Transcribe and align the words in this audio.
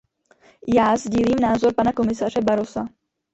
Já 0.75 0.97
sdílím 0.97 1.39
názor 1.41 1.73
pana 1.73 1.93
komisaře 1.93 2.41
Barrosa. 2.41 2.85